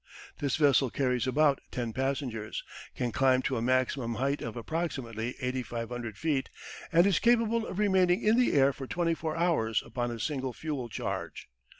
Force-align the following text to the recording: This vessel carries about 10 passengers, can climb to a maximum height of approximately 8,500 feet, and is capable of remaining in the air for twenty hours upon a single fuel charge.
This 0.39 0.55
vessel 0.55 0.89
carries 0.89 1.27
about 1.27 1.61
10 1.69 1.93
passengers, 1.93 2.63
can 2.95 3.11
climb 3.11 3.43
to 3.43 3.55
a 3.55 3.61
maximum 3.61 4.15
height 4.15 4.41
of 4.41 4.57
approximately 4.57 5.35
8,500 5.39 6.17
feet, 6.17 6.49
and 6.91 7.05
is 7.05 7.19
capable 7.19 7.67
of 7.67 7.77
remaining 7.77 8.23
in 8.23 8.35
the 8.35 8.53
air 8.53 8.73
for 8.73 8.87
twenty 8.87 9.15
hours 9.23 9.83
upon 9.85 10.09
a 10.09 10.19
single 10.19 10.53
fuel 10.53 10.89
charge. 10.89 11.47